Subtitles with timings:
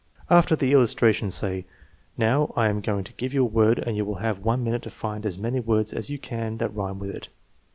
[0.31, 1.67] After the illustration say:
[2.17, 4.81] "Now, I am going to give you a word and you will have one minute
[4.81, 7.29] to find as many words as you can that rhyme with it.